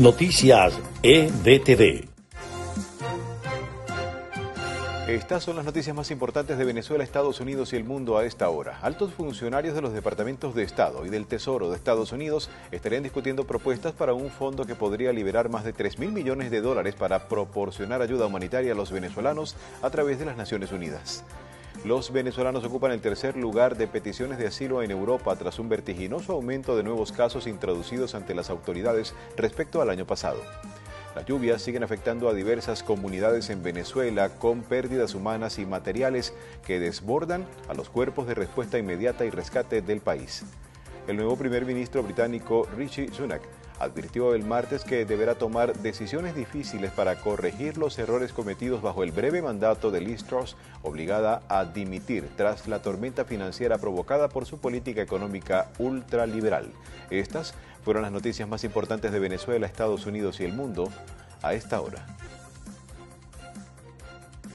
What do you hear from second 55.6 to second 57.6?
ultraliberal. Estas